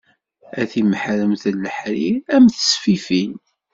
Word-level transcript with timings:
A 0.59 0.63
timeḥremt 0.71 1.43
n 1.53 1.55
leḥrir, 1.65 2.15
a 2.35 2.37
m 2.43 2.45
tesfifin. 2.49 3.33